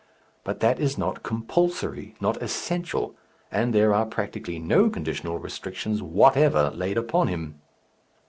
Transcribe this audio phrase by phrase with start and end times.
[0.43, 3.13] But that is not compulsory, not essential,
[3.51, 7.61] and there are practically no conditional restrictions whatever laid upon him.